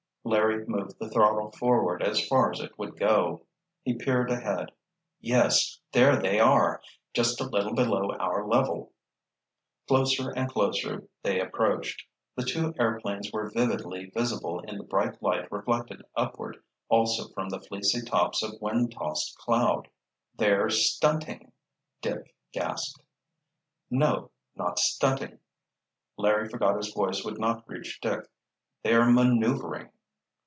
[0.23, 3.47] Larry moved the throttle forward as far as it would go.
[3.81, 4.71] He peered ahead.
[5.19, 5.79] "Yes!
[5.93, 6.79] There they are!
[7.11, 8.93] Just a little below our level."
[9.87, 12.03] Closer and closer they approached.
[12.35, 17.59] The two airplanes were vividly visible in the bright light reflected upward also from the
[17.59, 19.87] fleecy tops of wind tossed cloud.
[20.37, 21.51] "They're stunting—"
[21.99, 23.01] Dick gasped.
[23.89, 25.39] "No—not stunting,"
[26.15, 28.27] Larry forgot his voice would not reach Dick.
[28.83, 29.89] "They're maneuvering."